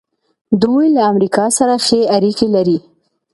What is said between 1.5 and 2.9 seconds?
سره ښې اړیکې لري.